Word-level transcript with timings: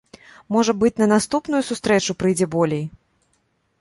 Можа 0.55 0.73
быць, 0.83 0.95
на 1.01 1.07
наступную 1.13 1.61
сустрэчу 1.69 2.17
прыйдзе 2.23 2.45
болей. 2.57 2.83